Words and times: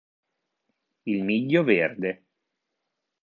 Il 1.05 1.23
miglio 1.23 1.61
verde 1.63 2.25